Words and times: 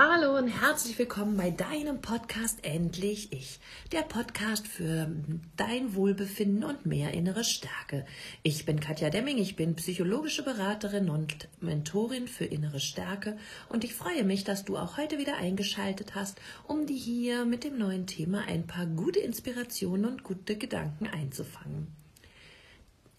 Hallo 0.00 0.38
und 0.38 0.46
herzlich 0.46 0.96
willkommen 0.96 1.36
bei 1.36 1.50
deinem 1.50 2.00
Podcast 2.00 2.60
Endlich 2.62 3.32
Ich, 3.32 3.58
der 3.90 4.02
Podcast 4.02 4.68
für 4.68 5.10
dein 5.56 5.96
Wohlbefinden 5.96 6.62
und 6.62 6.86
mehr 6.86 7.14
innere 7.14 7.42
Stärke. 7.42 8.06
Ich 8.44 8.64
bin 8.64 8.78
Katja 8.78 9.10
Demming, 9.10 9.38
ich 9.38 9.56
bin 9.56 9.74
psychologische 9.74 10.44
Beraterin 10.44 11.10
und 11.10 11.48
Mentorin 11.60 12.28
für 12.28 12.44
innere 12.44 12.78
Stärke 12.78 13.36
und 13.70 13.82
ich 13.82 13.92
freue 13.92 14.22
mich, 14.22 14.44
dass 14.44 14.64
du 14.64 14.76
auch 14.76 14.98
heute 14.98 15.18
wieder 15.18 15.36
eingeschaltet 15.36 16.14
hast, 16.14 16.40
um 16.68 16.86
dir 16.86 16.96
hier 16.96 17.44
mit 17.44 17.64
dem 17.64 17.76
neuen 17.76 18.06
Thema 18.06 18.44
ein 18.46 18.68
paar 18.68 18.86
gute 18.86 19.18
Inspirationen 19.18 20.06
und 20.06 20.22
gute 20.22 20.56
Gedanken 20.56 21.08
einzufangen. 21.08 21.88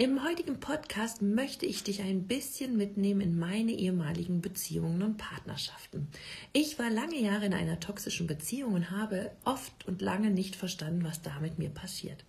Im 0.01 0.23
heutigen 0.23 0.61
Podcast 0.61 1.21
möchte 1.21 1.65
ich 1.65 1.83
dich 1.83 2.01
ein 2.01 2.25
bisschen 2.25 2.77
mitnehmen 2.77 3.19
in 3.19 3.37
meine 3.37 3.73
ehemaligen 3.73 4.39
Beziehungen 4.39 5.03
und 5.03 5.17
Partnerschaften. 5.17 6.07
Ich 6.53 6.79
war 6.79 6.89
lange 6.89 7.19
Jahre 7.19 7.47
in 7.47 7.53
einer 7.53 7.81
toxischen 7.81 8.25
Beziehung 8.25 8.75
und 8.75 8.91
habe 8.91 9.29
oft 9.43 9.85
und 9.89 10.01
lange 10.01 10.29
nicht 10.29 10.55
verstanden, 10.55 11.03
was 11.03 11.21
da 11.21 11.41
mit 11.41 11.59
mir 11.59 11.67
passiert. 11.69 12.23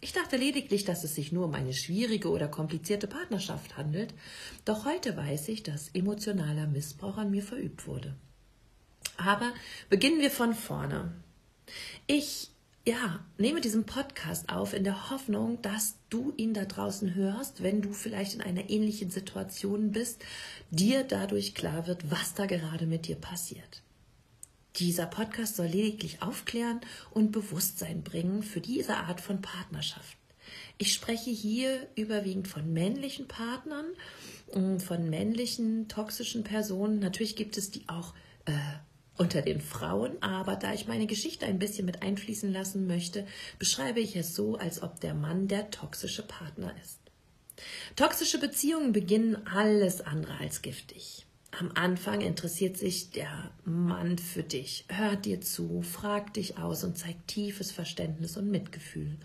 Ich 0.00 0.12
dachte 0.12 0.36
lediglich, 0.36 0.84
dass 0.84 1.04
es 1.04 1.14
sich 1.14 1.30
nur 1.30 1.44
um 1.44 1.54
eine 1.54 1.74
schwierige 1.74 2.28
oder 2.28 2.48
komplizierte 2.48 3.06
Partnerschaft 3.06 3.76
handelt, 3.76 4.12
doch 4.64 4.84
heute 4.84 5.16
weiß 5.16 5.46
ich, 5.46 5.62
dass 5.62 5.90
emotionaler 5.90 6.66
Missbrauch 6.66 7.18
an 7.18 7.30
mir 7.30 7.44
verübt 7.44 7.86
wurde. 7.86 8.16
Aber 9.16 9.52
beginnen 9.88 10.18
wir 10.18 10.32
von 10.32 10.54
vorne. 10.54 11.12
Ich 12.08 12.51
ja, 12.84 13.20
nehme 13.38 13.60
diesen 13.60 13.84
Podcast 13.84 14.48
auf 14.48 14.74
in 14.74 14.82
der 14.82 15.10
Hoffnung, 15.10 15.62
dass 15.62 15.94
du 16.10 16.32
ihn 16.36 16.52
da 16.52 16.64
draußen 16.64 17.14
hörst, 17.14 17.62
wenn 17.62 17.80
du 17.80 17.92
vielleicht 17.92 18.34
in 18.34 18.40
einer 18.40 18.70
ähnlichen 18.70 19.10
Situation 19.10 19.92
bist, 19.92 20.24
dir 20.70 21.04
dadurch 21.04 21.54
klar 21.54 21.86
wird, 21.86 22.10
was 22.10 22.34
da 22.34 22.46
gerade 22.46 22.86
mit 22.86 23.06
dir 23.06 23.16
passiert. 23.16 23.82
Dieser 24.76 25.06
Podcast 25.06 25.56
soll 25.56 25.66
lediglich 25.66 26.22
aufklären 26.22 26.80
und 27.10 27.30
Bewusstsein 27.30 28.02
bringen 28.02 28.42
für 28.42 28.60
diese 28.60 28.96
Art 28.96 29.20
von 29.20 29.42
Partnerschaft. 29.42 30.16
Ich 30.78 30.92
spreche 30.92 31.30
hier 31.30 31.86
überwiegend 31.94 32.48
von 32.48 32.72
männlichen 32.72 33.28
Partnern, 33.28 33.86
von 34.78 35.08
männlichen 35.08 35.88
toxischen 35.88 36.42
Personen. 36.42 36.98
Natürlich 36.98 37.36
gibt 37.36 37.56
es 37.58 37.70
die 37.70 37.88
auch 37.88 38.14
äh, 38.46 38.52
unter 39.16 39.42
den 39.42 39.60
Frauen, 39.60 40.20
aber 40.22 40.56
da 40.56 40.72
ich 40.72 40.86
meine 40.86 41.06
Geschichte 41.06 41.46
ein 41.46 41.58
bisschen 41.58 41.86
mit 41.86 42.02
einfließen 42.02 42.52
lassen 42.52 42.86
möchte, 42.86 43.26
beschreibe 43.58 44.00
ich 44.00 44.16
es 44.16 44.34
so, 44.34 44.56
als 44.56 44.82
ob 44.82 45.00
der 45.00 45.14
Mann 45.14 45.48
der 45.48 45.70
toxische 45.70 46.22
Partner 46.22 46.74
ist. 46.82 46.98
Toxische 47.96 48.38
Beziehungen 48.38 48.92
beginnen 48.92 49.46
alles 49.46 50.00
andere 50.00 50.38
als 50.38 50.62
giftig. 50.62 51.26
Am 51.58 51.70
Anfang 51.74 52.22
interessiert 52.22 52.78
sich 52.78 53.10
der 53.10 53.50
Mann 53.66 54.16
für 54.16 54.42
dich, 54.42 54.86
hört 54.88 55.26
dir 55.26 55.42
zu, 55.42 55.82
fragt 55.82 56.36
dich 56.36 56.56
aus 56.56 56.82
und 56.82 56.96
zeigt 56.96 57.28
tiefes 57.28 57.70
Verständnis 57.70 58.38
und 58.38 58.50
Mitgefühl. 58.50 59.18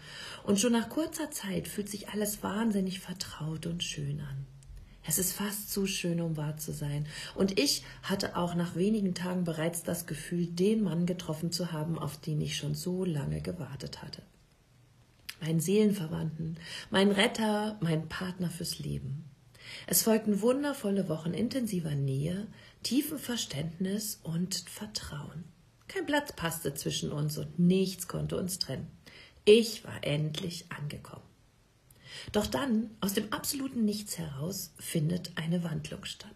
Und 0.44 0.60
schon 0.60 0.74
nach 0.74 0.90
kurzer 0.90 1.32
Zeit 1.32 1.70
fühlt 1.70 1.88
sich 1.88 2.10
alles 2.10 2.44
wahnsinnig 2.44 3.00
vertraut 3.00 3.66
und 3.66 3.82
schön 3.82 4.20
an. 4.20 4.46
Es 5.08 5.18
ist 5.20 5.32
fast 5.32 5.72
zu 5.72 5.88
schön, 5.88 6.20
um 6.20 6.36
wahr 6.36 6.58
zu 6.58 6.74
sein. 6.74 7.08
Und 7.34 7.58
ich 7.58 7.84
hatte 8.04 8.36
auch 8.36 8.56
nach 8.56 8.76
wenigen 8.76 9.16
Tagen 9.16 9.46
bereits 9.46 9.84
das 9.84 10.06
Gefühl, 10.06 10.48
den 10.48 10.84
Mann 10.84 11.06
getroffen 11.06 11.52
zu 11.52 11.72
haben, 11.72 11.98
auf 11.98 12.18
den 12.18 12.42
ich 12.42 12.58
schon 12.58 12.76
so 12.76 13.06
lange 13.06 13.42
gewartet 13.42 14.02
hatte. 14.04 14.22
Mein 15.40 15.62
Seelenverwandten, 15.62 16.58
mein 16.90 17.12
Retter, 17.12 17.78
mein 17.80 18.10
Partner 18.10 18.50
fürs 18.50 18.80
Leben. 18.80 19.24
Es 19.86 20.04
folgten 20.04 20.42
wundervolle 20.42 21.08
Wochen 21.08 21.34
intensiver 21.34 21.96
Nähe, 21.96 22.48
tiefem 22.84 23.18
Verständnis 23.18 24.20
und 24.24 24.56
Vertrauen. 24.56 25.46
Kein 25.88 26.06
Platz 26.06 26.34
passte 26.34 26.74
zwischen 26.74 27.14
uns 27.14 27.38
und 27.38 27.60
nichts 27.60 28.10
konnte 28.10 28.38
uns 28.38 28.60
trennen. 28.60 28.88
Ich 29.46 29.86
war 29.86 30.04
endlich 30.04 30.66
angekommen. 30.70 31.27
Doch 32.32 32.48
dann, 32.48 32.90
aus 33.00 33.14
dem 33.14 33.32
absoluten 33.32 33.86
Nichts 33.86 34.18
heraus, 34.18 34.74
findet 34.80 35.32
eine 35.36 35.64
Wandlung 35.64 36.04
statt. 36.06 36.32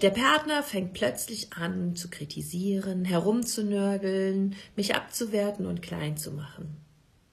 Der 0.00 0.10
Partner 0.10 0.62
fängt 0.62 0.94
plötzlich 0.94 1.52
an 1.52 1.94
zu 1.94 2.08
kritisieren, 2.08 3.04
herumzunörgeln, 3.04 4.56
mich 4.76 4.94
abzuwerten 4.94 5.66
und 5.66 5.82
klein 5.82 6.16
zu 6.16 6.30
machen. 6.30 6.76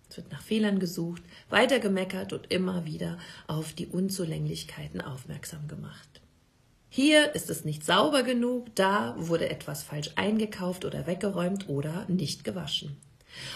Es 0.10 0.18
wird 0.18 0.32
nach 0.32 0.42
Fehlern 0.42 0.80
gesucht, 0.80 1.22
weiter 1.50 1.80
gemeckert 1.80 2.34
und 2.34 2.52
immer 2.52 2.86
wieder 2.86 3.18
auf 3.48 3.74
die 3.74 3.88
Unzulänglichkeiten 3.88 5.02
aufmerksam 5.02 5.68
gemacht. 5.68 6.22
Hier 6.90 7.36
ist 7.36 7.50
es 7.50 7.66
nicht 7.66 7.86
sauber 7.86 8.24
genug, 8.24 8.74
da 8.76 9.16
wurde 9.18 9.50
etwas 9.50 9.84
falsch 9.84 10.12
eingekauft 10.16 10.86
oder 10.86 11.08
weggeräumt 11.08 11.68
oder 11.68 12.06
nicht 12.08 12.44
gewaschen. 12.44 12.98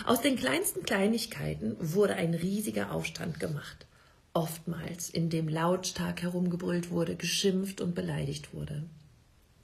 Aus 0.05 0.21
den 0.21 0.35
kleinsten 0.35 0.83
Kleinigkeiten 0.83 1.77
wurde 1.79 2.15
ein 2.15 2.33
riesiger 2.33 2.91
Aufstand 2.91 3.39
gemacht 3.39 3.85
oftmals, 4.33 5.09
in 5.09 5.29
dem 5.29 5.47
lautstark 5.47 6.21
herumgebrüllt 6.21 6.91
wurde, 6.91 7.15
geschimpft 7.15 7.81
und 7.81 7.95
beleidigt 7.95 8.53
wurde. 8.53 8.83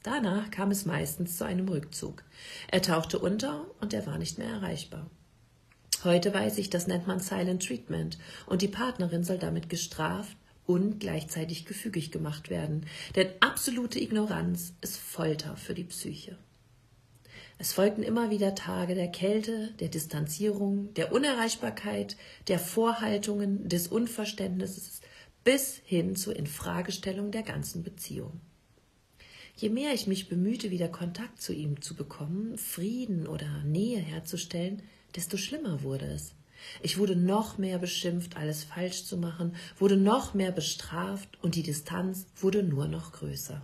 Danach 0.04 0.52
kam 0.52 0.72
es 0.72 0.86
meistens 0.86 1.38
zu 1.38 1.46
einem 1.46 1.68
Rückzug. 1.68 2.24
Er 2.68 2.82
tauchte 2.82 3.18
unter 3.20 3.66
und 3.82 3.94
er 3.94 4.06
war 4.06 4.18
nicht 4.18 4.38
mehr 4.38 4.50
erreichbar. 4.50 5.10
Heute 6.04 6.34
weiß 6.34 6.60
ich, 6.60 6.70
das 6.70 6.86
nennt 6.86 7.08
man 7.08 7.20
Silent 7.20 7.66
Treatment 7.66 8.20
und 8.46 8.62
die 8.62 8.68
Partnerin 8.68 9.24
soll 9.24 9.40
damit 9.40 9.70
gestraft 9.70 10.38
und 10.68 11.00
gleichzeitig 11.00 11.66
gefügig 11.66 12.12
gemacht 12.12 12.50
werden, 12.50 12.86
denn 13.16 13.30
absolute 13.40 14.00
Ignoranz 14.00 14.74
ist 14.82 14.98
Folter 14.98 15.58
für 15.58 15.74
die 15.74 15.84
Psyche. 15.84 16.38
Es 17.58 17.72
folgten 17.72 18.04
immer 18.04 18.30
wieder 18.30 18.54
Tage 18.54 18.96
der 18.96 19.08
Kälte, 19.08 19.72
der 19.80 19.88
Distanzierung, 19.88 20.94
der 20.96 21.14
Unerreichbarkeit, 21.14 22.18
der 22.48 22.60
Vorhaltungen, 22.60 23.70
des 23.70 23.88
Unverständnisses 23.88 25.02
bis 25.46 25.80
hin 25.86 26.16
zur 26.16 26.36
Infragestellung 26.36 27.32
der 27.32 27.44
ganzen 27.44 27.84
Beziehung. 27.84 28.42
Je 29.56 29.70
mehr 29.70 29.94
ich 29.94 30.06
mich 30.06 30.28
bemühte, 30.28 30.70
wieder 30.70 30.90
Kontakt 30.90 31.42
zu 31.42 31.54
ihm 31.54 31.82
zu 31.82 31.96
bekommen, 31.96 32.58
Frieden 32.58 33.26
oder 33.26 33.64
Nähe 33.64 34.00
herzustellen, 34.00 34.84
desto 35.16 35.38
schlimmer 35.38 35.82
wurde 35.82 36.08
es. 36.08 36.34
Ich 36.82 36.98
wurde 36.98 37.16
noch 37.16 37.58
mehr 37.58 37.78
beschimpft, 37.78 38.36
alles 38.36 38.66
falsch 38.66 39.06
zu 39.06 39.18
machen, 39.18 39.56
wurde 39.78 39.96
noch 39.96 40.34
mehr 40.34 40.52
bestraft 40.52 41.38
und 41.42 41.56
die 41.56 41.64
Distanz 41.64 42.26
wurde 42.36 42.64
nur 42.64 42.88
noch 42.88 43.14
größer. 43.14 43.62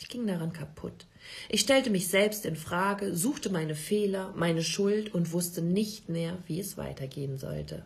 Ich 0.00 0.08
ging 0.08 0.26
daran 0.26 0.54
kaputt. 0.54 1.06
Ich 1.50 1.60
stellte 1.60 1.90
mich 1.90 2.08
selbst 2.08 2.46
in 2.46 2.56
Frage, 2.56 3.14
suchte 3.14 3.50
meine 3.50 3.74
Fehler, 3.74 4.32
meine 4.34 4.62
Schuld 4.62 5.14
und 5.14 5.32
wusste 5.32 5.60
nicht 5.60 6.08
mehr, 6.08 6.38
wie 6.46 6.58
es 6.58 6.78
weitergehen 6.78 7.36
sollte. 7.36 7.84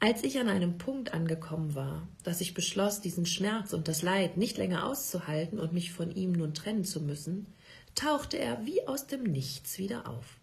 Als 0.00 0.24
ich 0.24 0.38
an 0.40 0.48
einem 0.48 0.78
Punkt 0.78 1.14
angekommen 1.14 1.76
war, 1.76 2.08
dass 2.24 2.40
ich 2.40 2.54
beschloss, 2.54 3.00
diesen 3.00 3.24
Schmerz 3.24 3.72
und 3.72 3.86
das 3.86 4.02
Leid 4.02 4.36
nicht 4.36 4.58
länger 4.58 4.84
auszuhalten 4.84 5.60
und 5.60 5.72
mich 5.72 5.92
von 5.92 6.10
ihm 6.10 6.32
nun 6.32 6.54
trennen 6.54 6.84
zu 6.84 7.00
müssen, 7.00 7.46
tauchte 7.94 8.36
er 8.36 8.66
wie 8.66 8.86
aus 8.86 9.06
dem 9.06 9.22
Nichts 9.22 9.78
wieder 9.78 10.08
auf. 10.08 10.38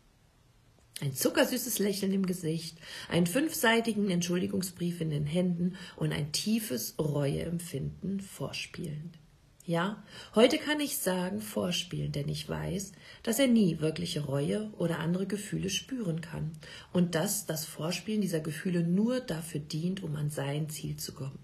Ein 1.01 1.13
zuckersüßes 1.13 1.79
Lächeln 1.79 2.13
im 2.13 2.25
Gesicht, 2.25 2.77
einen 3.09 3.27
fünfseitigen 3.27 4.09
Entschuldigungsbrief 4.09 5.01
in 5.01 5.09
den 5.09 5.25
Händen 5.25 5.75
und 5.97 6.13
ein 6.13 6.31
tiefes 6.31 6.95
Reueempfinden 6.97 8.21
vorspielend. 8.21 9.19
Ja, 9.65 10.03
heute 10.35 10.57
kann 10.57 10.81
ich 10.81 10.97
sagen 10.97 11.39
vorspielen, 11.39 12.11
denn 12.11 12.27
ich 12.27 12.49
weiß, 12.49 12.91
dass 13.23 13.39
er 13.39 13.47
nie 13.47 13.79
wirkliche 13.79 14.25
Reue 14.25 14.69
oder 14.77 14.99
andere 14.99 15.25
Gefühle 15.25 15.69
spüren 15.69 16.19
kann 16.19 16.51
und 16.91 17.15
dass 17.15 17.45
das 17.45 17.63
Vorspielen 17.63 18.19
dieser 18.19 18.41
Gefühle 18.41 18.83
nur 18.83 19.21
dafür 19.21 19.61
dient, 19.61 20.03
um 20.03 20.17
an 20.17 20.29
sein 20.29 20.69
Ziel 20.69 20.97
zu 20.97 21.13
kommen. 21.13 21.39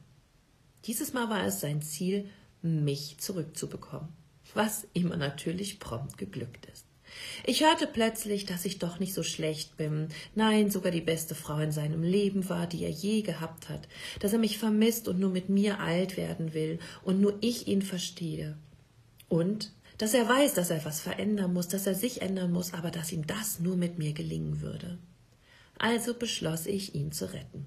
Dieses 0.84 1.14
Mal 1.14 1.30
war 1.30 1.46
es 1.46 1.62
sein 1.62 1.82
Ziel, 1.82 2.30
mich 2.62 3.20
zurückzubekommen, 3.20 4.10
was 4.54 4.86
ihm 4.94 5.08
natürlich 5.08 5.80
prompt 5.80 6.18
geglückt 6.18 6.66
ist. 6.66 6.89
Ich 7.46 7.64
hörte 7.64 7.88
plötzlich, 7.88 8.46
dass 8.46 8.66
ich 8.66 8.80
doch 8.80 9.00
nicht 9.00 9.14
so 9.14 9.24
schlecht 9.24 9.78
bin, 9.78 10.10
nein, 10.36 10.70
sogar 10.70 10.92
die 10.92 11.02
beste 11.02 11.36
Frau 11.36 11.60
in 11.60 11.72
seinem 11.72 12.04
Leben 12.04 12.50
war, 12.50 12.68
die 12.68 12.84
er 12.84 12.90
je 12.90 13.22
gehabt 13.22 13.70
hat, 13.70 13.88
dass 14.20 14.34
er 14.34 14.40
mich 14.40 14.58
vermisst 14.58 15.08
und 15.08 15.20
nur 15.20 15.30
mit 15.30 15.50
mir 15.50 15.80
alt 15.80 16.18
werden 16.18 16.54
will 16.54 16.80
und 17.04 17.22
nur 17.22 17.38
ich 17.42 17.68
ihn 17.68 17.82
verstehe. 17.82 18.58
Und 19.28 19.72
dass 19.98 20.14
er 20.14 20.28
weiß, 20.28 20.54
dass 20.54 20.70
er 20.70 20.78
etwas 20.78 21.02
verändern 21.02 21.54
muss, 21.54 21.68
dass 21.68 21.86
er 21.86 21.96
sich 21.96 22.22
ändern 22.22 22.52
muss, 22.52 22.74
aber 22.74 22.90
dass 22.90 23.12
ihm 23.12 23.28
das 23.28 23.60
nur 23.60 23.76
mit 23.76 23.98
mir 23.98 24.14
gelingen 24.14 24.62
würde. 24.62 24.98
Also 25.78 26.14
beschloss 26.14 26.66
ich, 26.66 26.96
ihn 26.96 27.12
zu 27.12 27.32
retten. 27.34 27.66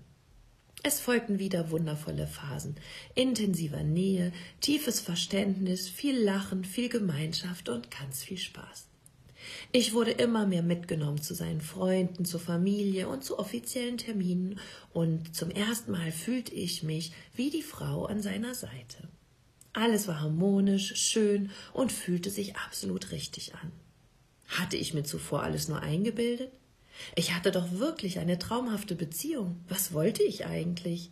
Es 0.85 0.99
folgten 0.99 1.39
wieder 1.39 1.71
wundervolle 1.71 2.27
Phasen, 2.27 2.75
intensiver 3.15 3.85
Nähe, 3.85 4.33
tiefes 4.61 5.01
Verständnis, 5.01 5.89
viel 5.89 6.19
Lachen, 6.19 6.65
viel 6.65 6.89
Gemeinschaft 6.89 7.69
und 7.69 7.91
ganz 7.91 8.25
viel 8.25 8.39
Spaß. 8.39 8.89
Ich 9.75 9.95
wurde 9.95 10.11
immer 10.11 10.47
mehr 10.47 10.63
mitgenommen 10.63 11.23
zu 11.23 11.33
seinen 11.33 11.63
Freunden, 11.63 12.27
zur 12.27 12.41
Familie 12.41 13.09
und 13.09 13.25
zu 13.25 13.39
offiziellen 13.39 13.97
Terminen, 13.97 14.61
und 14.93 15.35
zum 15.35 15.51
ersten 15.51 15.93
Mal 15.93 16.13
fühlte 16.13 16.53
ich 16.55 16.83
mich 16.83 17.13
wie 17.35 17.49
die 17.49 17.63
Frau 17.63 18.05
an 18.05 18.21
seiner 18.21 18.55
Seite. 18.55 19.09
Alles 19.73 20.07
war 20.07 20.21
harmonisch, 20.21 20.95
schön 20.97 21.51
und 21.73 21.91
fühlte 21.91 22.29
sich 22.29 22.57
absolut 22.57 23.13
richtig 23.13 23.55
an. 23.55 23.73
Hatte 24.47 24.77
ich 24.77 24.93
mir 24.93 25.05
zuvor 25.05 25.43
alles 25.43 25.69
nur 25.69 25.81
eingebildet? 25.81 26.53
Ich 27.17 27.33
hatte 27.33 27.51
doch 27.51 27.73
wirklich 27.73 28.19
eine 28.19 28.39
traumhafte 28.39 28.95
Beziehung. 28.95 29.65
Was 29.71 29.95
wollte 29.95 30.23
ich 30.23 30.45
eigentlich? 30.45 31.11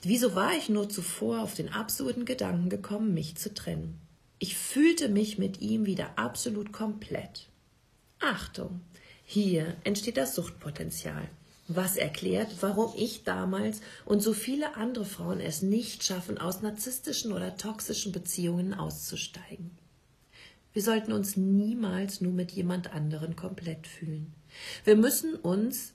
Wieso 0.00 0.34
war 0.34 0.56
ich 0.56 0.70
nur 0.70 0.88
zuvor 0.88 1.42
auf 1.42 1.52
den 1.52 1.68
absurden 1.68 2.24
Gedanken 2.24 2.70
gekommen, 2.70 3.12
mich 3.12 3.36
zu 3.36 3.52
trennen? 3.52 4.00
Ich 4.38 4.56
fühlte 4.56 5.10
mich 5.10 5.36
mit 5.36 5.60
ihm 5.60 5.84
wieder 5.84 6.18
absolut 6.18 6.72
komplett. 6.72 7.48
Achtung, 8.20 8.80
hier 9.24 9.76
entsteht 9.84 10.16
das 10.16 10.34
Suchtpotenzial. 10.34 11.28
Was 11.68 11.96
erklärt, 11.96 12.50
warum 12.60 12.92
ich 12.96 13.24
damals 13.24 13.82
und 14.06 14.20
so 14.20 14.32
viele 14.32 14.76
andere 14.76 15.04
Frauen 15.04 15.38
es 15.38 15.60
nicht 15.60 16.02
schaffen, 16.02 16.38
aus 16.38 16.62
narzisstischen 16.62 17.32
oder 17.32 17.56
toxischen 17.56 18.10
Beziehungen 18.10 18.72
auszusteigen. 18.72 19.70
Wir 20.72 20.82
sollten 20.82 21.12
uns 21.12 21.36
niemals 21.36 22.20
nur 22.20 22.32
mit 22.32 22.52
jemand 22.52 22.92
anderen 22.94 23.36
komplett 23.36 23.86
fühlen. 23.86 24.32
Wir 24.84 24.96
müssen 24.96 25.34
uns 25.34 25.92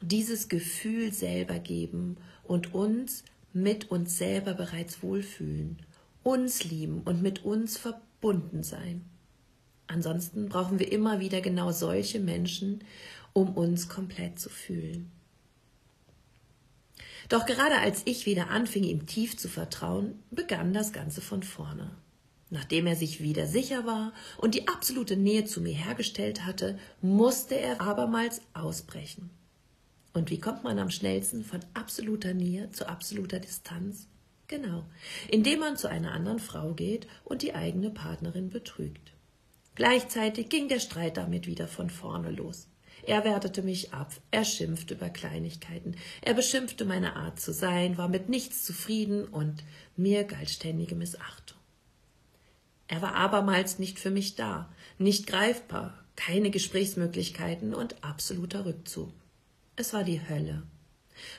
dieses 0.00 0.48
Gefühl 0.48 1.12
selber 1.12 1.58
geben 1.58 2.16
und 2.44 2.72
uns 2.72 3.24
mit 3.52 3.90
uns 3.90 4.16
selber 4.16 4.54
bereits 4.54 5.02
wohlfühlen, 5.02 5.78
uns 6.22 6.64
lieben 6.64 7.02
und 7.02 7.20
mit 7.22 7.44
uns 7.44 7.76
verbunden 7.76 8.62
sein. 8.62 9.04
Ansonsten 9.92 10.48
brauchen 10.48 10.78
wir 10.78 10.92
immer 10.92 11.18
wieder 11.18 11.40
genau 11.40 11.72
solche 11.72 12.20
Menschen, 12.20 12.84
um 13.32 13.56
uns 13.56 13.88
komplett 13.88 14.38
zu 14.38 14.48
fühlen. 14.48 15.10
Doch 17.28 17.44
gerade 17.44 17.78
als 17.78 18.02
ich 18.04 18.24
wieder 18.24 18.50
anfing, 18.50 18.84
ihm 18.84 19.06
tief 19.06 19.36
zu 19.36 19.48
vertrauen, 19.48 20.22
begann 20.30 20.72
das 20.72 20.92
Ganze 20.92 21.20
von 21.20 21.42
vorne. 21.42 21.90
Nachdem 22.50 22.86
er 22.86 22.94
sich 22.94 23.20
wieder 23.20 23.46
sicher 23.46 23.84
war 23.84 24.12
und 24.38 24.54
die 24.54 24.68
absolute 24.68 25.16
Nähe 25.16 25.44
zu 25.44 25.60
mir 25.60 25.74
hergestellt 25.74 26.44
hatte, 26.44 26.78
musste 27.02 27.56
er 27.56 27.80
abermals 27.80 28.42
ausbrechen. 28.54 29.30
Und 30.12 30.30
wie 30.30 30.38
kommt 30.38 30.62
man 30.62 30.78
am 30.78 30.90
schnellsten 30.90 31.44
von 31.44 31.60
absoluter 31.74 32.32
Nähe 32.32 32.70
zu 32.70 32.88
absoluter 32.88 33.40
Distanz? 33.40 34.06
Genau, 34.46 34.84
indem 35.28 35.60
man 35.60 35.76
zu 35.76 35.88
einer 35.88 36.12
anderen 36.12 36.38
Frau 36.38 36.74
geht 36.74 37.08
und 37.24 37.42
die 37.42 37.54
eigene 37.54 37.90
Partnerin 37.90 38.50
betrügt. 38.50 39.12
Gleichzeitig 39.80 40.50
ging 40.50 40.68
der 40.68 40.78
Streit 40.78 41.16
damit 41.16 41.46
wieder 41.46 41.66
von 41.66 41.88
vorne 41.88 42.30
los. 42.30 42.68
Er 43.02 43.24
wertete 43.24 43.62
mich 43.62 43.94
ab, 43.94 44.12
er 44.30 44.44
schimpfte 44.44 44.92
über 44.92 45.08
Kleinigkeiten, 45.08 45.96
er 46.20 46.34
beschimpfte 46.34 46.84
meine 46.84 47.16
Art 47.16 47.40
zu 47.40 47.54
sein, 47.54 47.96
war 47.96 48.08
mit 48.08 48.28
nichts 48.28 48.62
zufrieden 48.62 49.24
und 49.24 49.64
mir 49.96 50.24
galt 50.24 50.50
ständige 50.50 50.94
Missachtung. 50.94 51.56
Er 52.88 53.00
war 53.00 53.14
abermals 53.14 53.78
nicht 53.78 53.98
für 53.98 54.10
mich 54.10 54.34
da, 54.34 54.70
nicht 54.98 55.26
greifbar, 55.26 56.04
keine 56.14 56.50
Gesprächsmöglichkeiten 56.50 57.72
und 57.72 58.04
absoluter 58.04 58.66
Rückzug. 58.66 59.10
Es 59.76 59.94
war 59.94 60.04
die 60.04 60.20
Hölle. 60.28 60.62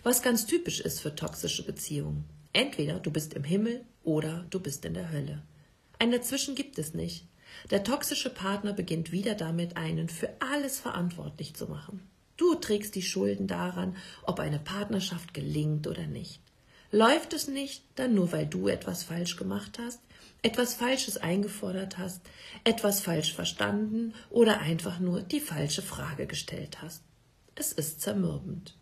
Was 0.01 0.23
ganz 0.23 0.47
typisch 0.47 0.79
ist 0.79 0.99
für 0.99 1.13
toxische 1.13 1.63
Beziehungen. 1.63 2.25
Entweder 2.53 2.99
du 2.99 3.11
bist 3.11 3.35
im 3.35 3.43
Himmel 3.43 3.85
oder 4.03 4.47
du 4.49 4.59
bist 4.59 4.83
in 4.83 4.95
der 4.95 5.11
Hölle. 5.11 5.43
Ein 5.99 6.09
Dazwischen 6.09 6.55
gibt 6.55 6.79
es 6.79 6.95
nicht. 6.95 7.27
Der 7.69 7.83
toxische 7.83 8.29
Partner 8.29 8.73
beginnt 8.73 9.11
wieder 9.11 9.35
damit, 9.35 9.77
einen 9.77 10.09
für 10.09 10.29
alles 10.39 10.79
verantwortlich 10.79 11.53
zu 11.53 11.67
machen. 11.67 12.01
Du 12.37 12.55
trägst 12.55 12.95
die 12.95 13.01
Schulden 13.01 13.47
daran, 13.47 13.95
ob 14.23 14.39
eine 14.39 14.59
Partnerschaft 14.59 15.33
gelingt 15.33 15.87
oder 15.87 16.07
nicht. 16.07 16.39
Läuft 16.91 17.33
es 17.33 17.47
nicht, 17.47 17.83
dann 17.95 18.15
nur 18.15 18.31
weil 18.31 18.47
du 18.47 18.67
etwas 18.67 19.03
falsch 19.03 19.37
gemacht 19.37 19.79
hast, 19.79 20.01
etwas 20.41 20.73
Falsches 20.73 21.17
eingefordert 21.17 21.97
hast, 21.97 22.21
etwas 22.63 22.99
falsch 22.99 23.33
verstanden 23.33 24.13
oder 24.29 24.59
einfach 24.59 24.99
nur 24.99 25.21
die 25.21 25.39
falsche 25.39 25.81
Frage 25.81 26.25
gestellt 26.25 26.81
hast. 26.81 27.03
Es 27.55 27.71
ist 27.71 28.01
zermürbend. 28.01 28.75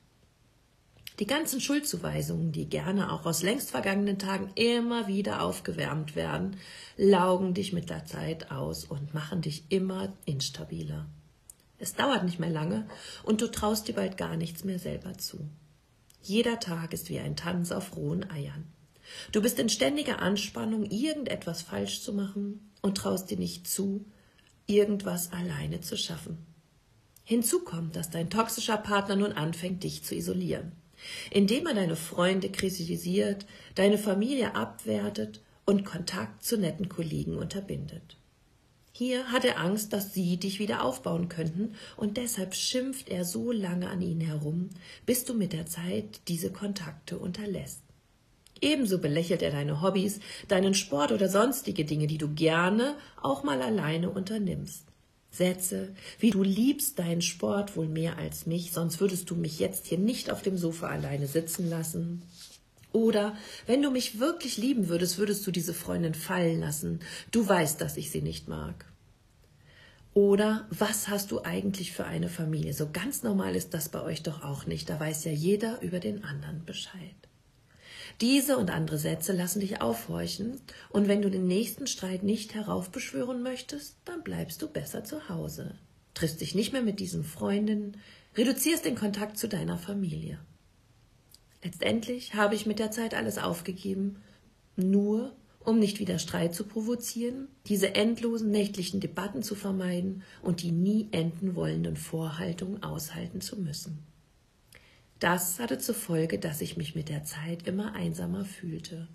Die 1.19 1.27
ganzen 1.27 1.59
Schuldzuweisungen, 1.59 2.53
die 2.53 2.69
gerne 2.69 3.11
auch 3.11 3.25
aus 3.25 3.43
längst 3.43 3.71
vergangenen 3.71 4.19
Tagen 4.19 4.51
immer 4.55 5.07
wieder 5.07 5.43
aufgewärmt 5.43 6.15
werden, 6.15 6.55
laugen 6.95 7.53
dich 7.53 7.73
mit 7.73 7.89
der 7.89 8.05
Zeit 8.05 8.51
aus 8.51 8.85
und 8.85 9.13
machen 9.13 9.41
dich 9.41 9.65
immer 9.67 10.13
instabiler. 10.23 11.07
Es 11.77 11.93
dauert 11.93 12.23
nicht 12.23 12.39
mehr 12.39 12.49
lange 12.49 12.87
und 13.23 13.41
du 13.41 13.47
traust 13.47 13.89
dir 13.89 13.95
bald 13.95 14.15
gar 14.15 14.37
nichts 14.37 14.63
mehr 14.63 14.79
selber 14.79 15.17
zu. 15.17 15.49
Jeder 16.21 16.61
Tag 16.61 16.93
ist 16.93 17.09
wie 17.09 17.19
ein 17.19 17.35
Tanz 17.35 17.73
auf 17.73 17.97
rohen 17.97 18.29
Eiern. 18.31 18.65
Du 19.33 19.41
bist 19.41 19.59
in 19.59 19.67
ständiger 19.67 20.19
Anspannung, 20.19 20.85
irgendetwas 20.85 21.61
falsch 21.61 22.01
zu 22.01 22.13
machen 22.13 22.71
und 22.81 22.95
traust 22.95 23.29
dir 23.29 23.37
nicht 23.37 23.67
zu, 23.67 24.05
irgendwas 24.67 25.33
alleine 25.33 25.81
zu 25.81 25.97
schaffen. 25.97 26.37
Hinzu 27.25 27.59
kommt, 27.59 27.97
dass 27.97 28.09
dein 28.09 28.29
toxischer 28.29 28.77
Partner 28.77 29.17
nun 29.17 29.33
anfängt, 29.33 29.83
dich 29.83 30.03
zu 30.03 30.15
isolieren 30.15 30.71
indem 31.31 31.67
er 31.67 31.73
deine 31.73 31.95
Freunde 31.95 32.49
kritisiert, 32.49 33.45
deine 33.75 33.97
Familie 33.97 34.55
abwertet 34.55 35.41
und 35.65 35.85
Kontakt 35.85 36.43
zu 36.43 36.57
netten 36.57 36.89
Kollegen 36.89 37.37
unterbindet. 37.37 38.17
Hier 38.91 39.31
hat 39.31 39.45
er 39.45 39.59
Angst, 39.59 39.93
dass 39.93 40.13
sie 40.13 40.37
dich 40.37 40.59
wieder 40.59 40.83
aufbauen 40.83 41.29
könnten, 41.29 41.75
und 41.95 42.17
deshalb 42.17 42.53
schimpft 42.53 43.07
er 43.07 43.23
so 43.23 43.51
lange 43.51 43.89
an 43.89 44.01
ihnen 44.01 44.19
herum, 44.19 44.69
bis 45.05 45.23
du 45.23 45.33
mit 45.33 45.53
der 45.53 45.67
Zeit 45.67 46.21
diese 46.27 46.51
Kontakte 46.51 47.17
unterlässt. 47.17 47.81
Ebenso 48.61 48.97
belächelt 48.97 49.41
er 49.41 49.51
deine 49.51 49.81
Hobbys, 49.81 50.19
deinen 50.47 50.73
Sport 50.73 51.11
oder 51.11 51.29
sonstige 51.29 51.85
Dinge, 51.85 52.07
die 52.07 52.17
du 52.17 52.33
gerne 52.33 52.95
auch 53.21 53.43
mal 53.43 53.61
alleine 53.61 54.09
unternimmst. 54.09 54.88
Sätze 55.31 55.93
wie 56.19 56.31
du 56.31 56.43
liebst 56.43 56.99
deinen 56.99 57.21
Sport 57.21 57.75
wohl 57.75 57.87
mehr 57.87 58.17
als 58.17 58.45
mich, 58.45 58.71
sonst 58.71 58.99
würdest 58.99 59.29
du 59.29 59.35
mich 59.35 59.59
jetzt 59.59 59.87
hier 59.87 59.97
nicht 59.97 60.31
auf 60.31 60.41
dem 60.41 60.57
Sofa 60.57 60.87
alleine 60.87 61.27
sitzen 61.27 61.69
lassen. 61.69 62.23
Oder 62.91 63.37
wenn 63.67 63.81
du 63.81 63.91
mich 63.91 64.19
wirklich 64.19 64.57
lieben 64.57 64.89
würdest, 64.89 65.19
würdest 65.19 65.45
du 65.45 65.51
diese 65.51 65.75
Freundin 65.75 66.15
fallen 66.15 66.59
lassen. 66.59 67.01
Du 67.31 67.47
weißt, 67.47 67.79
dass 67.79 67.97
ich 67.97 68.09
sie 68.09 68.21
nicht 68.21 68.47
mag. 68.47 68.85
Oder 70.15 70.67
was 70.71 71.07
hast 71.07 71.31
du 71.31 71.43
eigentlich 71.43 71.91
für 71.91 72.05
eine 72.05 72.29
Familie? 72.29 72.73
So 72.73 72.89
ganz 72.91 73.21
normal 73.21 73.55
ist 73.55 73.75
das 73.75 73.89
bei 73.89 74.01
euch 74.01 74.23
doch 74.23 74.43
auch 74.43 74.65
nicht. 74.65 74.89
Da 74.89 74.99
weiß 74.99 75.23
ja 75.25 75.31
jeder 75.31 75.81
über 75.81 75.99
den 75.99 76.23
anderen 76.23 76.65
Bescheid. 76.65 77.28
Diese 78.21 78.57
und 78.57 78.69
andere 78.69 78.97
Sätze 78.97 79.33
lassen 79.33 79.59
dich 79.59 79.81
aufhorchen, 79.81 80.59
und 80.89 81.07
wenn 81.07 81.21
du 81.21 81.29
den 81.29 81.47
nächsten 81.47 81.87
Streit 81.87 82.23
nicht 82.23 82.53
heraufbeschwören 82.53 83.41
möchtest, 83.41 83.97
dann 84.05 84.23
bleibst 84.23 84.61
du 84.61 84.67
besser 84.67 85.03
zu 85.03 85.29
Hause. 85.29 85.75
Triffst 86.13 86.41
dich 86.41 86.55
nicht 86.55 86.73
mehr 86.73 86.81
mit 86.81 86.99
diesen 86.99 87.23
Freundinnen, 87.23 87.97
reduzierst 88.35 88.85
den 88.85 88.95
Kontakt 88.95 89.37
zu 89.37 89.47
deiner 89.47 89.77
Familie. 89.77 90.39
Letztendlich 91.63 92.35
habe 92.35 92.55
ich 92.55 92.65
mit 92.65 92.79
der 92.79 92.91
Zeit 92.91 93.13
alles 93.13 93.37
aufgegeben, 93.37 94.21
nur 94.75 95.33
um 95.59 95.77
nicht 95.77 95.99
wieder 95.99 96.19
Streit 96.19 96.55
zu 96.55 96.63
provozieren, 96.63 97.47
diese 97.67 97.93
endlosen 97.95 98.49
nächtlichen 98.49 99.01
Debatten 99.01 99.43
zu 99.43 99.55
vermeiden 99.55 100.23
und 100.41 100.61
die 100.63 100.71
nie 100.71 101.07
enden 101.11 101.55
wollenden 101.55 101.95
Vorhaltungen 101.95 102.81
aushalten 102.81 103.41
zu 103.41 103.59
müssen. 103.59 103.99
Das 105.19 105.59
hatte 105.59 105.77
zur 105.77 105.95
Folge, 105.95 106.39
dass 106.39 106.61
ich 106.61 106.77
mich 106.77 106.95
mit 106.95 107.09
der 107.09 107.25
Zeit 107.25 107.67
immer 107.67 107.93
einsamer 107.93 108.45
fühlte. 108.45 109.07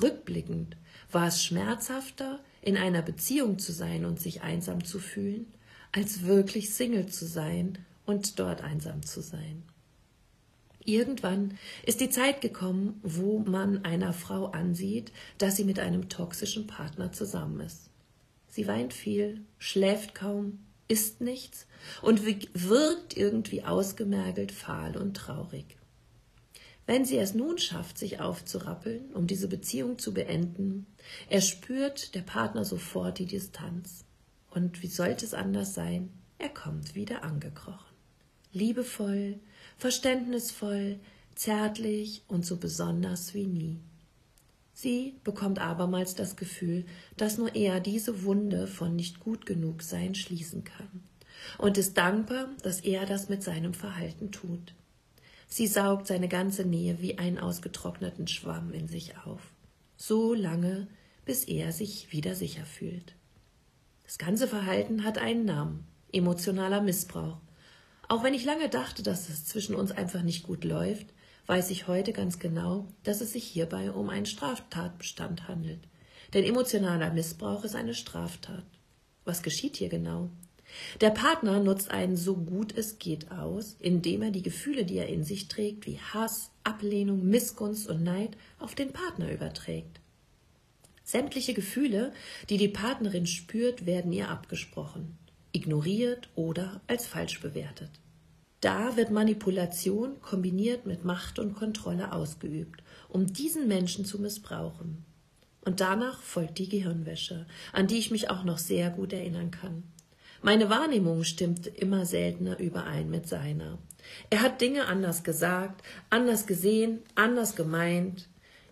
Rückblickend 0.00 0.76
war 1.10 1.28
es 1.28 1.42
schmerzhafter, 1.42 2.40
in 2.60 2.76
einer 2.76 3.00
Beziehung 3.00 3.58
zu 3.58 3.72
sein 3.72 4.04
und 4.04 4.20
sich 4.20 4.42
einsam 4.42 4.84
zu 4.84 4.98
fühlen, 4.98 5.46
als 5.92 6.22
wirklich 6.22 6.74
Single 6.74 7.06
zu 7.06 7.26
sein 7.26 7.78
und 8.04 8.38
dort 8.38 8.62
einsam 8.62 9.02
zu 9.02 9.22
sein. 9.22 9.62
Irgendwann 10.84 11.58
ist 11.84 12.00
die 12.00 12.10
Zeit 12.10 12.40
gekommen, 12.42 13.00
wo 13.02 13.38
man 13.38 13.84
einer 13.84 14.12
Frau 14.12 14.46
ansieht, 14.46 15.12
dass 15.38 15.56
sie 15.56 15.64
mit 15.64 15.80
einem 15.80 16.08
toxischen 16.08 16.66
Partner 16.66 17.10
zusammen 17.10 17.60
ist. 17.60 17.90
Sie 18.48 18.68
weint 18.68 18.92
viel, 18.94 19.40
schläft 19.58 20.14
kaum, 20.14 20.60
isst 20.88 21.20
nichts 21.20 21.66
und 22.02 22.24
wirkt 22.24 23.16
irgendwie 23.16 23.64
ausgemergelt, 23.64 24.52
fahl 24.52 24.96
und 24.96 25.14
traurig. 25.14 25.76
Wenn 26.86 27.04
sie 27.04 27.18
es 27.18 27.34
nun 27.34 27.58
schafft, 27.58 27.98
sich 27.98 28.20
aufzurappeln, 28.20 29.12
um 29.12 29.26
diese 29.26 29.48
Beziehung 29.48 29.98
zu 29.98 30.14
beenden, 30.14 30.86
erspürt 31.28 32.14
der 32.14 32.22
Partner 32.22 32.64
sofort 32.64 33.18
die 33.18 33.26
Distanz. 33.26 34.04
Und 34.50 34.82
wie 34.82 34.88
sollte 34.88 35.24
es 35.24 35.34
anders 35.34 35.74
sein? 35.74 36.10
Er 36.38 36.48
kommt 36.48 36.94
wieder 36.94 37.24
angekrochen. 37.24 37.96
Liebevoll, 38.52 39.40
verständnisvoll, 39.76 41.00
zärtlich 41.34 42.22
und 42.28 42.46
so 42.46 42.56
besonders 42.56 43.34
wie 43.34 43.46
nie. 43.46 43.80
Sie 44.78 45.14
bekommt 45.24 45.58
abermals 45.58 46.16
das 46.16 46.36
Gefühl, 46.36 46.84
dass 47.16 47.38
nur 47.38 47.54
er 47.54 47.80
diese 47.80 48.24
Wunde 48.24 48.66
von 48.66 48.94
nicht 48.94 49.20
gut 49.20 49.46
genug 49.46 49.80
sein 49.82 50.14
schließen 50.14 50.64
kann 50.64 51.02
und 51.56 51.78
ist 51.78 51.96
dankbar, 51.96 52.50
dass 52.62 52.80
er 52.80 53.06
das 53.06 53.30
mit 53.30 53.42
seinem 53.42 53.72
Verhalten 53.72 54.32
tut. 54.32 54.74
Sie 55.48 55.66
saugt 55.66 56.06
seine 56.06 56.28
ganze 56.28 56.66
Nähe 56.66 57.00
wie 57.00 57.16
einen 57.16 57.38
ausgetrockneten 57.38 58.28
Schwamm 58.28 58.70
in 58.74 58.86
sich 58.86 59.16
auf. 59.24 59.40
So 59.96 60.34
lange, 60.34 60.88
bis 61.24 61.44
er 61.44 61.72
sich 61.72 62.12
wieder 62.12 62.34
sicher 62.34 62.66
fühlt. 62.66 63.14
Das 64.04 64.18
ganze 64.18 64.46
Verhalten 64.46 65.04
hat 65.04 65.16
einen 65.16 65.46
Namen, 65.46 65.86
emotionaler 66.12 66.82
Missbrauch. 66.82 67.38
Auch 68.08 68.22
wenn 68.22 68.34
ich 68.34 68.44
lange 68.44 68.68
dachte, 68.68 69.02
dass 69.02 69.30
es 69.30 69.46
zwischen 69.46 69.74
uns 69.74 69.90
einfach 69.90 70.22
nicht 70.22 70.42
gut 70.42 70.64
läuft, 70.64 71.06
weiß 71.46 71.70
ich 71.70 71.86
heute 71.86 72.12
ganz 72.12 72.38
genau, 72.38 72.86
dass 73.04 73.20
es 73.20 73.32
sich 73.32 73.44
hierbei 73.44 73.90
um 73.90 74.08
einen 74.08 74.26
Straftatbestand 74.26 75.48
handelt. 75.48 75.80
Denn 76.34 76.44
emotionaler 76.44 77.12
Missbrauch 77.12 77.64
ist 77.64 77.76
eine 77.76 77.94
Straftat. 77.94 78.64
Was 79.24 79.42
geschieht 79.42 79.76
hier 79.76 79.88
genau? 79.88 80.30
Der 81.00 81.10
Partner 81.10 81.60
nutzt 81.60 81.90
einen 81.90 82.16
so 82.16 82.36
gut 82.36 82.76
es 82.76 82.98
geht 82.98 83.30
aus, 83.30 83.76
indem 83.80 84.22
er 84.22 84.30
die 84.30 84.42
Gefühle, 84.42 84.84
die 84.84 84.98
er 84.98 85.08
in 85.08 85.22
sich 85.22 85.48
trägt, 85.48 85.86
wie 85.86 85.98
Hass, 85.98 86.50
Ablehnung, 86.64 87.24
Missgunst 87.24 87.88
und 87.88 88.02
Neid, 88.02 88.36
auf 88.58 88.74
den 88.74 88.92
Partner 88.92 89.30
überträgt. 89.32 90.00
Sämtliche 91.04 91.54
Gefühle, 91.54 92.12
die 92.50 92.56
die 92.56 92.68
Partnerin 92.68 93.28
spürt, 93.28 93.86
werden 93.86 94.12
ihr 94.12 94.28
abgesprochen, 94.28 95.16
ignoriert 95.52 96.28
oder 96.34 96.80
als 96.88 97.06
falsch 97.06 97.40
bewertet. 97.40 97.90
Da 98.66 98.96
wird 98.96 99.12
Manipulation 99.12 100.20
kombiniert 100.20 100.86
mit 100.86 101.04
Macht 101.04 101.38
und 101.38 101.54
Kontrolle 101.54 102.10
ausgeübt, 102.10 102.82
um 103.08 103.32
diesen 103.32 103.68
Menschen 103.68 104.04
zu 104.04 104.20
missbrauchen. 104.20 105.04
Und 105.64 105.80
danach 105.80 106.20
folgt 106.20 106.58
die 106.58 106.68
Gehirnwäsche, 106.68 107.46
an 107.72 107.86
die 107.86 107.98
ich 107.98 108.10
mich 108.10 108.28
auch 108.28 108.42
noch 108.42 108.58
sehr 108.58 108.90
gut 108.90 109.12
erinnern 109.12 109.52
kann. 109.52 109.84
Meine 110.42 110.68
Wahrnehmung 110.68 111.22
stimmt 111.22 111.68
immer 111.68 112.06
seltener 112.06 112.58
überein 112.58 113.08
mit 113.08 113.28
seiner. 113.28 113.78
Er 114.30 114.42
hat 114.42 114.60
Dinge 114.60 114.86
anders 114.86 115.22
gesagt, 115.22 115.84
anders 116.10 116.48
gesehen, 116.48 117.04
anders 117.14 117.54
gemeint. 117.54 118.28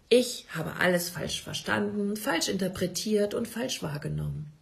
Ich 0.09 0.49
habe 0.57 0.75
alles 0.75 1.09
falsch 1.09 1.41
verstanden, 1.41 2.17
falsch 2.17 2.49
interpretiert 2.49 3.33
und 3.33 3.47
falsch 3.47 3.81
wahrgenommen. 3.81 4.54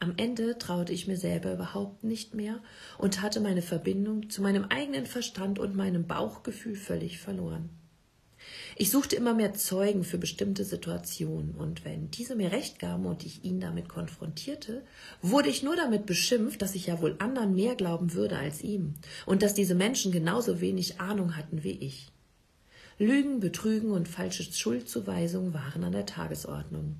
Am 0.00 0.14
Ende 0.16 0.58
traute 0.58 0.92
ich 0.92 1.08
mir 1.08 1.16
selber 1.16 1.52
überhaupt 1.52 2.04
nicht 2.04 2.34
mehr 2.34 2.60
und 2.98 3.20
hatte 3.20 3.40
meine 3.40 3.62
Verbindung 3.62 4.30
zu 4.30 4.42
meinem 4.42 4.64
eigenen 4.64 5.06
Verstand 5.06 5.58
und 5.58 5.74
meinem 5.74 6.06
Bauchgefühl 6.06 6.76
völlig 6.76 7.18
verloren. 7.18 7.70
Ich 8.76 8.92
suchte 8.92 9.16
immer 9.16 9.34
mehr 9.34 9.54
Zeugen 9.54 10.04
für 10.04 10.18
bestimmte 10.18 10.64
Situationen, 10.64 11.56
und 11.56 11.84
wenn 11.84 12.10
diese 12.12 12.36
mir 12.36 12.52
recht 12.52 12.78
gaben 12.78 13.06
und 13.06 13.26
ich 13.26 13.44
ihn 13.44 13.58
damit 13.58 13.88
konfrontierte, 13.88 14.84
wurde 15.20 15.48
ich 15.48 15.64
nur 15.64 15.74
damit 15.74 16.06
beschimpft, 16.06 16.62
dass 16.62 16.76
ich 16.76 16.86
ja 16.86 17.00
wohl 17.00 17.16
anderen 17.18 17.56
mehr 17.56 17.74
glauben 17.74 18.14
würde 18.14 18.38
als 18.38 18.62
ihm, 18.62 18.94
und 19.26 19.42
dass 19.42 19.54
diese 19.54 19.74
Menschen 19.74 20.12
genauso 20.12 20.60
wenig 20.60 21.00
Ahnung 21.00 21.36
hatten 21.36 21.64
wie 21.64 21.72
ich. 21.72 22.12
Lügen, 23.00 23.40
Betrügen 23.40 23.90
und 23.90 24.08
falsche 24.08 24.44
Schuldzuweisungen 24.44 25.54
waren 25.54 25.82
an 25.82 25.92
der 25.92 26.06
Tagesordnung. 26.06 26.96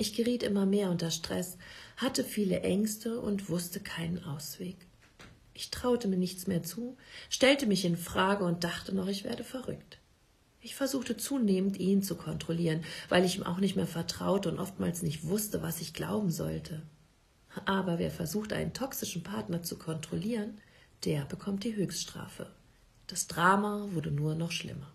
Ich 0.00 0.14
geriet 0.14 0.42
immer 0.42 0.64
mehr 0.64 0.90
unter 0.90 1.10
Stress, 1.10 1.58
hatte 1.98 2.24
viele 2.24 2.60
Ängste 2.62 3.20
und 3.20 3.50
wusste 3.50 3.80
keinen 3.80 4.24
Ausweg. 4.24 4.78
Ich 5.52 5.70
traute 5.70 6.08
mir 6.08 6.16
nichts 6.16 6.46
mehr 6.46 6.62
zu, 6.62 6.96
stellte 7.28 7.66
mich 7.66 7.84
in 7.84 7.98
Frage 7.98 8.44
und 8.44 8.64
dachte 8.64 8.94
noch, 8.94 9.08
ich 9.08 9.24
werde 9.24 9.44
verrückt. 9.44 9.98
Ich 10.62 10.74
versuchte 10.74 11.18
zunehmend, 11.18 11.78
ihn 11.78 12.02
zu 12.02 12.14
kontrollieren, 12.14 12.82
weil 13.10 13.26
ich 13.26 13.36
ihm 13.36 13.42
auch 13.42 13.58
nicht 13.58 13.76
mehr 13.76 13.86
vertraute 13.86 14.50
und 14.50 14.58
oftmals 14.58 15.02
nicht 15.02 15.26
wusste, 15.26 15.60
was 15.60 15.82
ich 15.82 15.92
glauben 15.92 16.30
sollte. 16.30 16.80
Aber 17.66 17.98
wer 17.98 18.10
versucht, 18.10 18.54
einen 18.54 18.72
toxischen 18.72 19.22
Partner 19.22 19.62
zu 19.62 19.76
kontrollieren, 19.76 20.62
der 21.04 21.26
bekommt 21.26 21.62
die 21.62 21.76
Höchststrafe. 21.76 22.46
Das 23.06 23.26
Drama 23.26 23.86
wurde 23.92 24.10
nur 24.10 24.34
noch 24.34 24.50
schlimmer. 24.50 24.90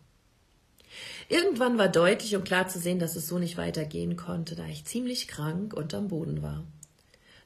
Irgendwann 1.30 1.78
war 1.78 1.90
deutlich 1.90 2.36
und 2.36 2.46
klar 2.46 2.68
zu 2.68 2.80
sehen, 2.80 3.00
dass 3.00 3.16
es 3.16 3.28
so 3.28 3.40
nicht 3.40 3.58
weitergehen 3.58 4.16
konnte, 4.16 4.56
da 4.56 4.66
ich 4.68 4.86
ziemlich 4.86 5.28
krank 5.28 5.74
und 5.74 5.94
am 5.94 6.08
Boden 6.08 6.42
war. 6.42 6.64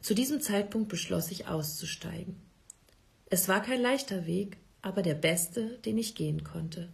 Zu 0.01 0.13
diesem 0.13 0.41
Zeitpunkt 0.41 0.89
beschloss 0.89 1.31
ich 1.31 1.47
auszusteigen. 1.47 2.35
Es 3.25 3.47
war 3.47 3.61
kein 3.61 3.81
leichter 3.81 4.25
Weg, 4.25 4.57
aber 4.81 5.01
der 5.01 5.15
beste, 5.15 5.77
den 5.85 5.97
ich 5.97 6.15
gehen 6.15 6.43
konnte. 6.43 6.89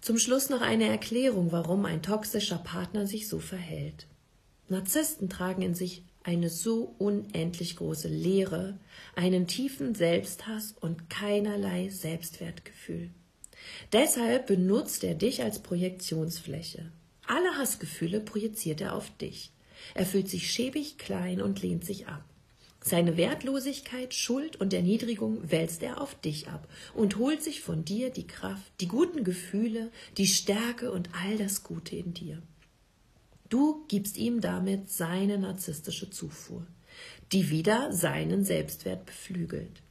Zum 0.00 0.18
Schluss 0.18 0.48
noch 0.48 0.60
eine 0.60 0.86
Erklärung, 0.86 1.52
warum 1.52 1.84
ein 1.84 2.02
toxischer 2.02 2.58
Partner 2.58 3.06
sich 3.06 3.28
so 3.28 3.38
verhält. 3.38 4.06
Narzissten 4.68 5.28
tragen 5.28 5.62
in 5.62 5.74
sich 5.74 6.02
eine 6.22 6.50
so 6.50 6.94
unendlich 6.98 7.76
große 7.76 8.08
Leere, 8.08 8.78
einen 9.16 9.46
tiefen 9.46 9.94
Selbsthass 9.94 10.74
und 10.78 11.08
keinerlei 11.08 11.88
Selbstwertgefühl. 11.88 13.10
Deshalb 13.92 14.46
benutzt 14.46 15.04
er 15.04 15.14
dich 15.14 15.42
als 15.42 15.60
Projektionsfläche. 15.60 16.90
Alle 17.26 17.56
Hassgefühle 17.56 18.20
projiziert 18.20 18.80
er 18.80 18.94
auf 18.94 19.10
dich. 19.18 19.52
Er 19.94 20.06
fühlt 20.06 20.28
sich 20.28 20.50
schäbig, 20.50 20.98
klein 20.98 21.40
und 21.40 21.62
lehnt 21.62 21.84
sich 21.84 22.06
ab. 22.08 22.24
Seine 22.80 23.16
Wertlosigkeit, 23.16 24.14
Schuld 24.14 24.56
und 24.56 24.72
Erniedrigung 24.72 25.50
wälzt 25.50 25.82
er 25.82 26.00
auf 26.00 26.14
dich 26.20 26.48
ab 26.48 26.68
und 26.94 27.16
holt 27.16 27.42
sich 27.42 27.60
von 27.60 27.84
dir 27.84 28.10
die 28.10 28.26
Kraft, 28.26 28.72
die 28.80 28.88
guten 28.88 29.24
Gefühle, 29.24 29.90
die 30.16 30.26
Stärke 30.26 30.92
und 30.92 31.10
all 31.12 31.36
das 31.36 31.64
Gute 31.64 31.96
in 31.96 32.14
dir. 32.14 32.40
Du 33.48 33.84
gibst 33.88 34.16
ihm 34.16 34.40
damit 34.40 34.90
seine 34.90 35.38
narzisstische 35.38 36.10
Zufuhr, 36.10 36.66
die 37.32 37.50
wieder 37.50 37.92
seinen 37.92 38.44
Selbstwert 38.44 39.06
beflügelt. 39.06 39.82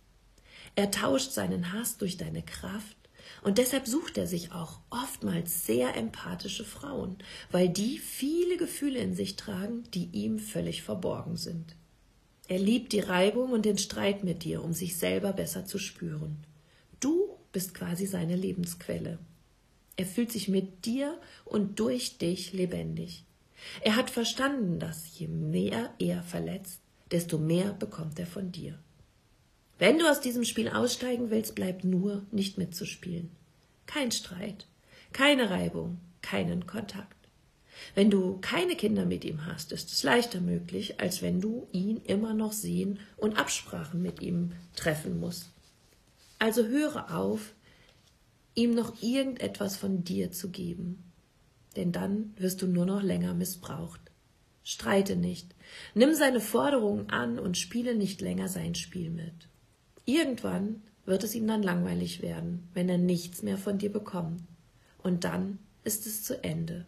Er 0.75 0.91
tauscht 0.91 1.31
seinen 1.31 1.73
Hass 1.73 1.97
durch 1.97 2.17
deine 2.17 2.43
Kraft 2.43 2.96
und 3.43 3.57
deshalb 3.57 3.87
sucht 3.87 4.17
er 4.17 4.27
sich 4.27 4.51
auch 4.51 4.79
oftmals 4.89 5.65
sehr 5.65 5.95
empathische 5.95 6.65
Frauen, 6.65 7.17
weil 7.51 7.69
die 7.69 7.97
viele 7.97 8.57
Gefühle 8.57 8.99
in 8.99 9.15
sich 9.15 9.35
tragen, 9.35 9.83
die 9.93 10.09
ihm 10.11 10.39
völlig 10.39 10.83
verborgen 10.83 11.37
sind. 11.37 11.75
Er 12.47 12.59
liebt 12.59 12.93
die 12.93 13.01
Reibung 13.01 13.51
und 13.51 13.65
den 13.65 13.77
Streit 13.77 14.23
mit 14.23 14.43
dir, 14.43 14.63
um 14.63 14.73
sich 14.73 14.97
selber 14.97 15.33
besser 15.33 15.65
zu 15.65 15.77
spüren. 15.79 16.37
Du 16.99 17.35
bist 17.51 17.73
quasi 17.73 18.05
seine 18.05 18.35
Lebensquelle. 18.35 19.19
Er 19.97 20.05
fühlt 20.05 20.31
sich 20.31 20.47
mit 20.47 20.85
dir 20.85 21.19
und 21.43 21.79
durch 21.79 22.17
dich 22.17 22.53
lebendig. 22.53 23.25
Er 23.81 23.95
hat 23.95 24.09
verstanden, 24.09 24.79
dass 24.79 25.17
je 25.17 25.27
mehr 25.27 25.93
er 25.99 26.23
verletzt, 26.23 26.79
desto 27.11 27.37
mehr 27.37 27.73
bekommt 27.73 28.19
er 28.19 28.27
von 28.27 28.51
dir. 28.51 28.79
Wenn 29.79 29.99
du 29.99 30.09
aus 30.09 30.21
diesem 30.21 30.43
Spiel 30.43 30.69
aussteigen 30.69 31.29
willst, 31.29 31.53
bleibt 31.53 31.83
nur 31.83 32.23
nicht 32.31 32.57
mitzuspielen. 32.57 33.29
Kein 33.85 34.11
Streit, 34.11 34.65
keine 35.13 35.49
Reibung, 35.49 35.99
keinen 36.21 36.65
Kontakt. 36.65 37.15
Wenn 37.93 38.09
du 38.09 38.39
keine 38.41 38.75
Kinder 38.75 39.05
mit 39.05 39.23
ihm 39.23 39.45
hast, 39.45 39.71
ist 39.71 39.91
es 39.91 40.01
leichter 40.03 40.41
möglich, 40.41 40.99
als 40.99 41.21
wenn 41.21 41.41
du 41.41 41.67
ihn 41.71 41.97
immer 42.05 42.33
noch 42.33 42.51
sehen 42.51 42.99
und 43.17 43.37
Absprachen 43.37 44.01
mit 44.01 44.21
ihm 44.21 44.53
treffen 44.75 45.19
musst. 45.19 45.51
Also 46.39 46.65
höre 46.65 47.15
auf, 47.15 47.53
ihm 48.55 48.73
noch 48.73 49.01
irgendetwas 49.01 49.77
von 49.77 50.03
dir 50.03 50.31
zu 50.31 50.49
geben, 50.49 51.03
denn 51.75 51.91
dann 51.91 52.33
wirst 52.37 52.63
du 52.63 52.67
nur 52.67 52.87
noch 52.87 53.03
länger 53.03 53.35
missbraucht. 53.35 54.01
Streite 54.63 55.15
nicht, 55.15 55.55
nimm 55.93 56.13
seine 56.15 56.39
Forderungen 56.39 57.09
an 57.11 57.37
und 57.37 57.57
spiele 57.57 57.95
nicht 57.95 58.21
länger 58.21 58.49
sein 58.49 58.73
Spiel 58.73 59.11
mit. 59.11 59.47
Irgendwann 60.09 60.83
wird 61.05 61.25
es 61.25 61.35
ihm 61.35 61.45
dann 61.47 61.61
langweilig 61.61 62.21
werden, 62.21 62.69
wenn 62.73 62.87
er 62.87 62.97
nichts 62.97 63.43
mehr 63.43 63.57
von 63.57 63.77
dir 63.77 63.91
bekommt. 63.91 64.41
Und 65.03 65.25
dann 65.25 65.59
ist 65.83 66.07
es 66.07 66.23
zu 66.23 66.41
Ende. 66.45 66.85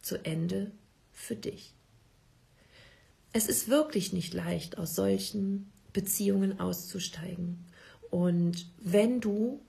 Zu 0.00 0.24
Ende 0.24 0.70
für 1.10 1.34
dich. 1.34 1.74
Es 3.32 3.48
ist 3.48 3.68
wirklich 3.68 4.12
nicht 4.12 4.32
leicht, 4.32 4.78
aus 4.78 4.94
solchen 4.94 5.72
Beziehungen 5.92 6.60
auszusteigen. 6.60 7.64
Und 8.10 8.70
wenn 8.78 9.20
du 9.20 9.60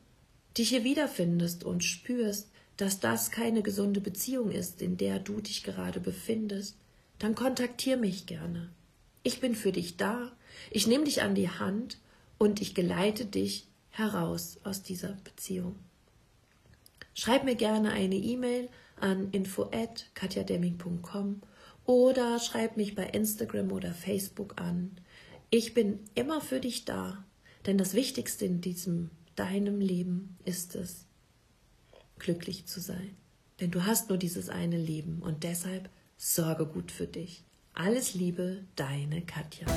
dich 0.55 0.69
hier 0.69 0.83
wiederfindest 0.83 1.63
und 1.63 1.83
spürst, 1.83 2.51
dass 2.77 2.99
das 2.99 3.31
keine 3.31 3.63
gesunde 3.63 4.01
Beziehung 4.01 4.51
ist, 4.51 4.83
in 4.83 4.97
der 4.97 5.17
du 5.17 5.41
dich 5.41 5.63
gerade 5.63 5.99
befindest, 5.99 6.77
dann 7.17 7.33
kontaktier 7.33 7.97
mich 7.97 8.27
gerne. 8.27 8.69
Ich 9.23 9.39
bin 9.39 9.55
für 9.55 9.71
dich 9.71 9.97
da, 9.97 10.31
ich 10.69 10.85
nehme 10.85 11.05
dich 11.05 11.23
an 11.23 11.33
die 11.33 11.49
Hand 11.49 11.97
und 12.37 12.61
ich 12.61 12.75
geleite 12.75 13.25
dich 13.25 13.67
heraus 13.89 14.59
aus 14.63 14.83
dieser 14.83 15.17
Beziehung. 15.23 15.75
Schreib 17.13 17.43
mir 17.43 17.55
gerne 17.55 17.91
eine 17.91 18.15
E-Mail 18.15 18.69
an 18.99 19.31
info@katjademming.com 19.31 21.41
oder 21.85 22.39
schreib 22.39 22.77
mich 22.77 22.95
bei 22.95 23.05
Instagram 23.05 23.71
oder 23.71 23.93
Facebook 23.93 24.59
an. 24.59 24.97
Ich 25.49 25.73
bin 25.73 25.99
immer 26.15 26.41
für 26.41 26.59
dich 26.59 26.85
da, 26.85 27.23
denn 27.65 27.77
das 27.77 27.93
Wichtigste 27.93 28.45
in 28.45 28.61
diesem 28.61 29.11
deinem 29.35 29.79
Leben 29.79 30.37
ist 30.45 30.75
es, 30.75 31.05
glücklich 32.19 32.65
zu 32.65 32.79
sein. 32.79 33.15
Denn 33.59 33.71
du 33.71 33.85
hast 33.85 34.09
nur 34.09 34.17
dieses 34.17 34.49
eine 34.49 34.77
Leben 34.77 35.21
und 35.21 35.43
deshalb 35.43 35.89
sorge 36.17 36.65
gut 36.65 36.91
für 36.91 37.07
dich. 37.07 37.43
Alles 37.73 38.13
Liebe, 38.13 38.63
deine 38.75 39.21
Katja. 39.21 39.67